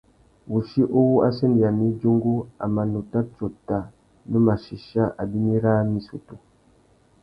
[0.51, 3.79] Wuchí uwú a sendéyamú idjungú, a mà nuta tsôta
[4.29, 6.35] nu mà chichia abimî râā nà issutu.